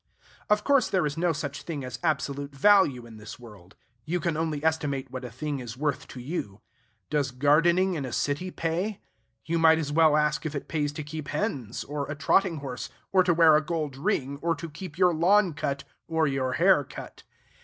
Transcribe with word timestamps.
Of 0.49 0.63
course 0.63 0.89
there 0.89 1.05
is 1.05 1.15
no 1.15 1.31
such 1.31 1.61
thing 1.61 1.85
as 1.85 1.99
absolute 2.01 2.55
value 2.55 3.05
in 3.05 3.17
this 3.17 3.37
world. 3.37 3.75
You 4.03 4.19
can 4.19 4.35
only 4.35 4.63
estimate 4.65 5.11
what 5.11 5.23
a 5.23 5.29
thing 5.29 5.59
is 5.59 5.77
worth 5.77 6.07
to 6.07 6.19
you. 6.19 6.59
Does 7.11 7.29
gardening 7.29 7.93
in 7.93 8.03
a 8.03 8.11
city 8.11 8.49
pay? 8.49 8.99
You 9.45 9.59
might 9.59 9.77
as 9.77 9.91
well 9.91 10.17
ask 10.17 10.43
if 10.43 10.55
it 10.55 10.67
pays 10.67 10.91
to 10.93 11.03
keep 11.03 11.27
hens, 11.27 11.83
or 11.83 12.09
a 12.09 12.15
trotting 12.15 12.57
horse, 12.65 12.89
or 13.11 13.23
to 13.23 13.33
wear 13.35 13.55
a 13.55 13.61
gold 13.63 13.95
ring, 13.95 14.39
or 14.41 14.55
to 14.55 14.71
keep 14.71 14.97
your 14.97 15.13
lawn 15.13 15.53
cut, 15.53 15.83
or 16.07 16.25
your 16.25 16.53
hair 16.53 16.83
cut. 16.83 17.21